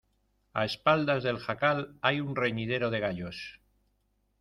[0.59, 3.39] a espaldas del jacal hay un reñidero de gallos.